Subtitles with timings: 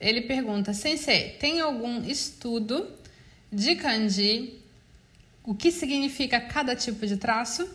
[0.00, 2.88] Ele pergunta: Sensei, tem algum estudo
[3.52, 4.54] de kanji?
[5.44, 7.68] O que significa cada tipo de traço?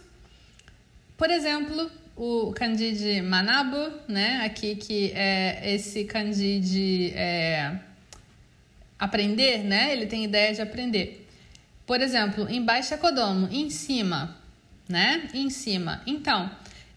[1.18, 4.42] Por exemplo, o kanji de Manabu, né?
[4.46, 7.80] Aqui que é esse kanji de é,
[8.98, 9.92] aprender, né?
[9.92, 11.28] Ele tem ideia de aprender.
[11.86, 14.38] Por exemplo, embaixo é Kodomo, em cima,
[14.88, 15.30] né?
[15.34, 16.02] Em cima.
[16.08, 16.50] Então,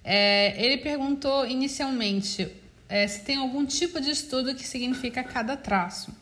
[0.05, 2.49] é, ele perguntou inicialmente
[2.89, 6.15] é, se tem algum tipo de estudo que significa cada traço.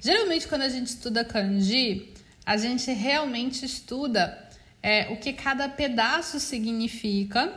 [0.00, 2.12] Geralmente, quando a gente estuda kanji,
[2.46, 4.48] a gente realmente estuda
[4.82, 7.52] é, o que cada pedaço significa.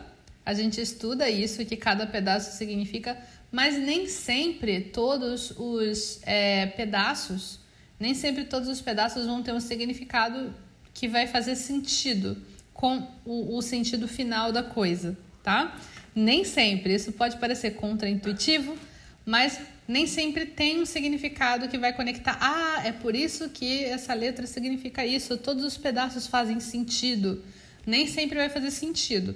[0.45, 3.17] A gente estuda isso, o que cada pedaço significa,
[3.51, 7.59] mas nem sempre todos os é, pedaços,
[7.99, 10.53] nem sempre todos os pedaços vão ter um significado
[10.93, 12.37] que vai fazer sentido
[12.73, 15.77] com o, o sentido final da coisa, tá?
[16.15, 16.93] Nem sempre.
[16.93, 18.77] Isso pode parecer contraintuitivo,
[19.25, 22.37] mas nem sempre tem um significado que vai conectar.
[22.39, 25.37] Ah, é por isso que essa letra significa isso.
[25.37, 27.43] Todos os pedaços fazem sentido.
[27.85, 29.35] Nem sempre vai fazer sentido.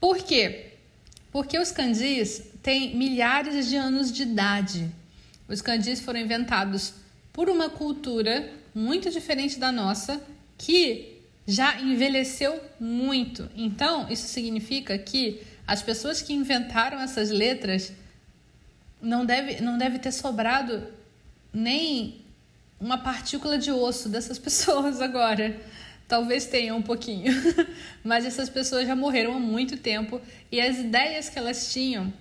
[0.00, 0.72] Por quê?
[1.30, 4.90] Porque os kanjis têm milhares de anos de idade.
[5.48, 6.94] Os kanjis foram inventados
[7.32, 10.22] por uma cultura muito diferente da nossa
[10.58, 11.11] que
[11.46, 13.48] já envelheceu muito.
[13.56, 17.92] Então, isso significa que as pessoas que inventaram essas letras
[19.00, 20.86] não deve, não deve ter sobrado
[21.52, 22.22] nem
[22.80, 25.60] uma partícula de osso dessas pessoas agora.
[26.06, 27.32] Talvez tenha um pouquinho,
[28.04, 32.12] mas essas pessoas já morreram há muito tempo e as ideias que elas tinham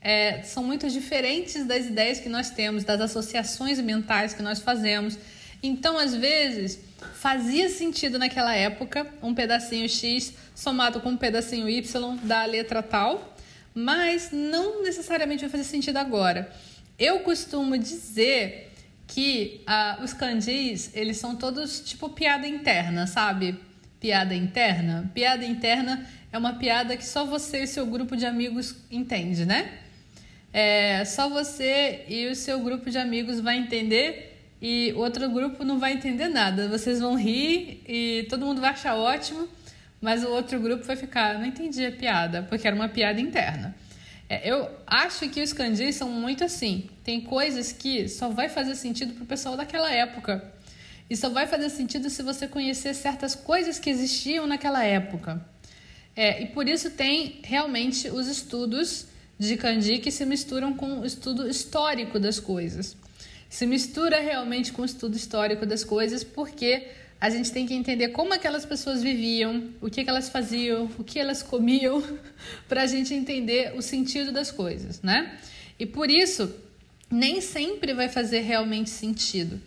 [0.00, 5.18] é, são muito diferentes das ideias que nós temos, das associações mentais que nós fazemos.
[5.62, 6.80] Então, às vezes,
[7.14, 13.36] fazia sentido naquela época um pedacinho X somado com um pedacinho Y da letra tal,
[13.74, 16.50] mas não necessariamente vai fazer sentido agora.
[16.98, 18.72] Eu costumo dizer
[19.06, 23.58] que ah, os kanjis, eles são todos tipo piada interna, sabe?
[23.98, 25.10] Piada interna.
[25.12, 29.78] Piada interna é uma piada que só você e seu grupo de amigos entende, né?
[30.52, 34.29] É, só você e o seu grupo de amigos vai entender
[34.60, 36.68] e o outro grupo não vai entender nada.
[36.68, 39.48] Vocês vão rir e todo mundo vai achar ótimo,
[40.00, 43.74] mas o outro grupo vai ficar, não entendi a piada, porque era uma piada interna.
[44.28, 46.88] É, eu acho que os kanjis são muito assim.
[47.02, 50.52] Tem coisas que só vai fazer sentido para o pessoal daquela época.
[51.08, 55.44] E só vai fazer sentido se você conhecer certas coisas que existiam naquela época.
[56.14, 59.06] É, e por isso tem realmente os estudos
[59.38, 62.96] de kanji que se misturam com o estudo histórico das coisas
[63.50, 66.86] se mistura realmente com o estudo histórico das coisas, porque
[67.20, 71.02] a gente tem que entender como aquelas pessoas viviam, o que, que elas faziam, o
[71.02, 72.02] que elas comiam,
[72.68, 75.36] para a gente entender o sentido das coisas, né?
[75.78, 76.54] E por isso,
[77.10, 79.60] nem sempre vai fazer realmente sentido.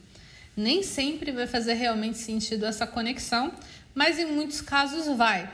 [0.55, 3.51] Nem sempre vai fazer realmente sentido essa conexão,
[3.93, 5.51] mas em muitos casos vai.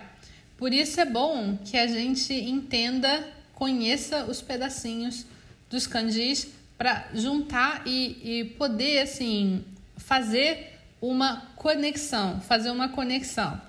[0.56, 5.26] Por isso é bom que a gente entenda, conheça os pedacinhos
[5.70, 6.48] dos kanjis
[6.80, 9.66] para juntar e, e poder assim
[9.98, 13.62] fazer uma conexão, fazer uma conexão.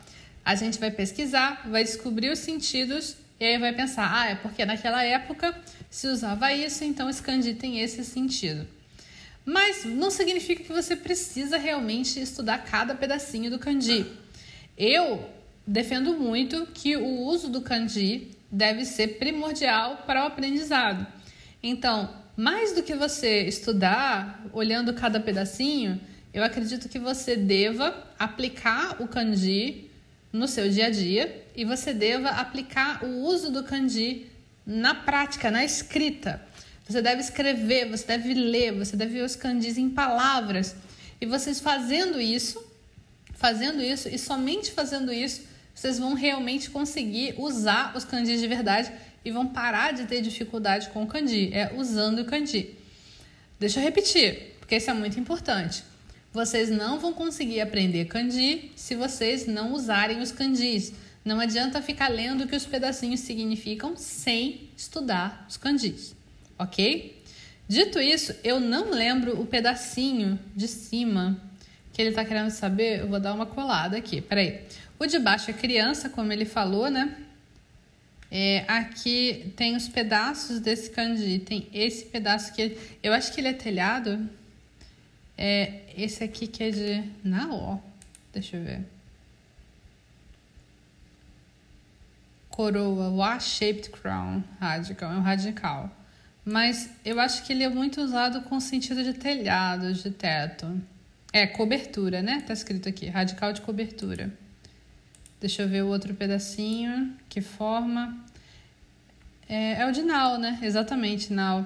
[0.44, 4.64] A gente vai pesquisar, vai descobrir os sentidos e aí vai pensar, ah, é porque
[4.64, 5.60] naquela época
[5.90, 8.64] se usava isso, então esse kanji tem esse sentido.
[9.44, 14.06] Mas não significa que você precisa realmente estudar cada pedacinho do kanji.
[14.78, 15.28] Eu
[15.66, 21.04] defendo muito que o uso do kanji deve ser primordial para o aprendizado.
[21.60, 26.00] Então, mais do que você estudar olhando cada pedacinho,
[26.32, 29.90] eu acredito que você deva aplicar o kanji
[30.32, 34.26] no seu dia a dia e você deva aplicar o uso do kanji
[34.64, 36.40] na prática, na escrita.
[36.88, 40.74] Você deve escrever, você deve ler, você deve ver os kanjis em palavras.
[41.20, 42.58] E vocês fazendo isso,
[43.34, 45.42] fazendo isso e somente fazendo isso,
[45.80, 48.92] vocês vão realmente conseguir usar os kanjis de verdade
[49.24, 52.76] e vão parar de ter dificuldade com o kanji, é usando o kanji.
[53.58, 55.82] Deixa eu repetir, porque isso é muito importante.
[56.34, 60.92] Vocês não vão conseguir aprender kanji se vocês não usarem os kanjis.
[61.24, 66.14] Não adianta ficar lendo o que os pedacinhos significam sem estudar os kanjis,
[66.58, 67.22] ok?
[67.66, 71.40] Dito isso, eu não lembro o pedacinho de cima
[72.00, 73.00] que ele está querendo saber.
[73.00, 74.22] Eu vou dar uma colada aqui.
[74.22, 74.62] Peraí.
[74.98, 77.14] O de baixo é criança, como ele falou, né?
[78.30, 81.40] É, aqui tem os pedaços desse kanji.
[81.40, 84.28] Tem esse pedaço que eu acho que ele é telhado.
[85.36, 87.82] É esse aqui que é de Nao.
[88.32, 88.80] Deixa eu ver.
[92.48, 95.90] Coroa, Wa-shaped crown, radical, é um radical.
[96.44, 100.80] Mas eu acho que ele é muito usado com sentido de telhado, de teto.
[101.32, 102.42] É, cobertura, né?
[102.46, 104.32] Tá escrito aqui, radical de cobertura.
[105.40, 108.18] Deixa eu ver o outro pedacinho que forma.
[109.48, 110.58] É, é o de nau, né?
[110.62, 111.64] Exatamente, nau.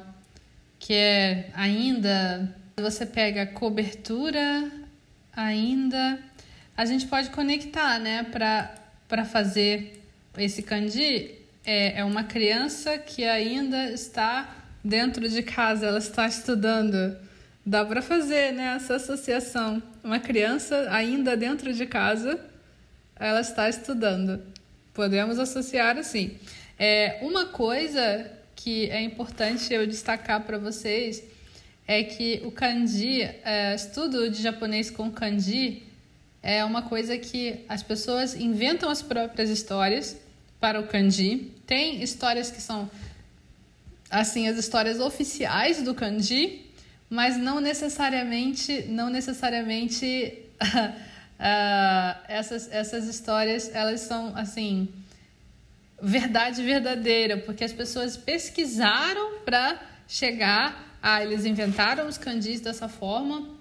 [0.79, 2.55] Que é ainda.
[2.77, 4.71] Você pega cobertura,
[5.35, 6.19] ainda.
[6.77, 8.23] A gente pode conectar, né?
[8.23, 10.03] Para fazer
[10.37, 11.35] esse kanji.
[11.65, 17.17] É, é uma criança que ainda está dentro de casa, ela está estudando.
[17.67, 19.83] Dá para fazer né, essa associação.
[20.03, 22.39] Uma criança ainda dentro de casa,
[23.17, 24.43] ela está estudando.
[24.93, 26.37] Podemos associar assim.
[26.79, 31.23] É, uma coisa que é importante eu destacar para vocês
[31.87, 35.83] é que o kanji, é, estudo de japonês com kanji,
[36.43, 40.19] é uma coisa que as pessoas inventam as próprias histórias
[40.61, 41.51] para o kanji.
[41.67, 42.91] Tem histórias que são
[44.11, 46.65] assim as histórias oficiais do kanji,
[47.09, 50.95] mas não necessariamente, não necessariamente uh,
[52.29, 54.89] essas, essas histórias elas são assim
[56.03, 63.55] verdade verdadeira, porque as pessoas pesquisaram para chegar a eles inventaram os kanjis dessa forma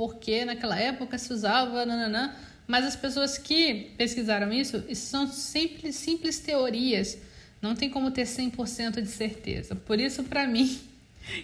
[0.00, 2.34] porque naquela época se usava nananã,
[2.66, 7.18] mas as pessoas que pesquisaram isso, isso são simples, simples teorias
[7.60, 9.74] não tem como ter 100% de certeza.
[9.74, 10.80] Por isso, para mim,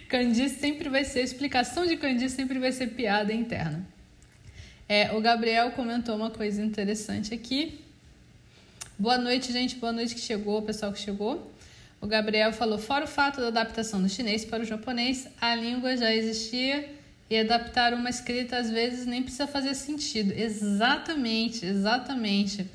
[0.07, 3.85] Candice sempre vai ser, explicação de Candice sempre vai ser piada interna.
[4.89, 7.81] É, o Gabriel comentou uma coisa interessante aqui.
[8.97, 9.75] Boa noite, gente.
[9.75, 11.51] Boa noite que chegou, o pessoal que chegou.
[11.99, 15.97] O Gabriel falou: fora o fato da adaptação do chinês para o japonês, a língua
[15.97, 16.89] já existia
[17.29, 20.31] e adaptar uma escrita às vezes nem precisa fazer sentido.
[20.31, 22.65] Exatamente, exatamente.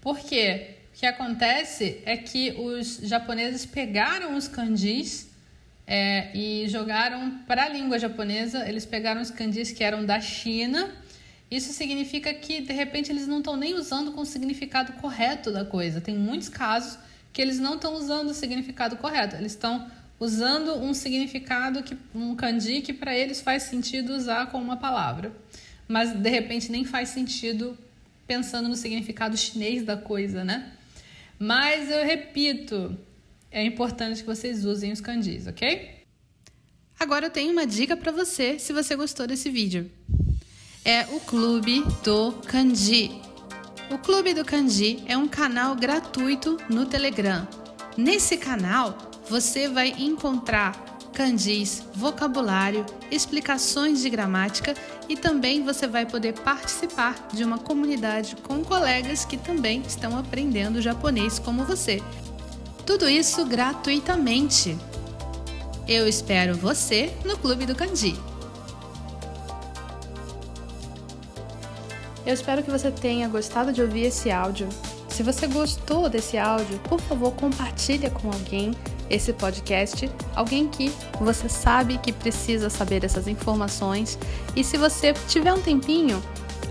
[0.00, 0.74] Por quê?
[0.94, 5.27] O que acontece é que os japoneses pegaram os kanjis
[5.90, 10.94] é, e jogaram para a língua japonesa, eles pegaram os kanjis que eram da China.
[11.50, 15.64] Isso significa que, de repente, eles não estão nem usando com o significado correto da
[15.64, 15.98] coisa.
[15.98, 16.98] Tem muitos casos
[17.32, 19.90] que eles não estão usando o significado correto, eles estão
[20.20, 25.32] usando um significado, que um kanji, que para eles faz sentido usar com uma palavra.
[25.86, 27.78] Mas, de repente, nem faz sentido
[28.26, 30.70] pensando no significado chinês da coisa, né?
[31.38, 32.98] Mas eu repito,
[33.50, 35.98] é importante que vocês usem os kanjis, ok?
[36.98, 39.90] Agora eu tenho uma dica para você se você gostou desse vídeo.
[40.84, 43.20] É o Clube do Kanji.
[43.90, 47.46] O Clube do Kanji é um canal gratuito no Telegram.
[47.96, 48.96] Nesse canal,
[49.28, 50.72] você vai encontrar
[51.14, 54.74] kanjis, vocabulário, explicações de gramática
[55.08, 60.80] e também você vai poder participar de uma comunidade com colegas que também estão aprendendo
[60.80, 62.00] japonês como você.
[62.88, 64.74] Tudo isso gratuitamente.
[65.86, 68.18] Eu espero você no Clube do Kanji.
[72.24, 74.70] Eu espero que você tenha gostado de ouvir esse áudio.
[75.10, 78.70] Se você gostou desse áudio, por favor, compartilhe com alguém
[79.10, 80.90] esse podcast, alguém que
[81.20, 84.18] você sabe que precisa saber essas informações.
[84.56, 86.22] E se você tiver um tempinho,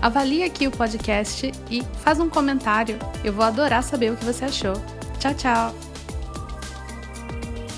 [0.02, 2.98] avalie aqui o podcast e faz um comentário.
[3.22, 4.74] Eu vou adorar saber o que você achou.
[5.20, 5.87] Tchau, tchau!